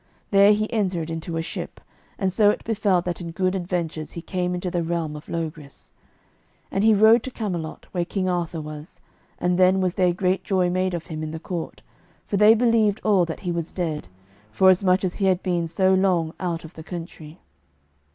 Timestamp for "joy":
10.43-10.71